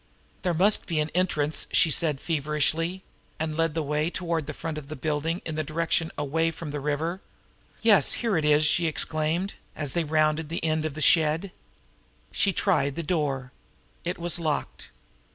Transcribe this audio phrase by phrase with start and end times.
[0.41, 3.03] "There must be an entrance," she said feverishly
[3.39, 6.71] and led the way toward the front of the building in the direction away from
[6.71, 7.21] the river.
[7.83, 11.51] "Yes, here it is!" she exclaimed, as they rounded the end of the shed.
[12.31, 13.51] She tried the door.
[14.03, 14.89] It was locked.